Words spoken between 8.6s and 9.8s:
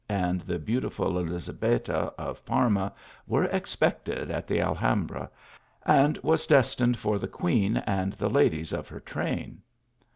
of her train.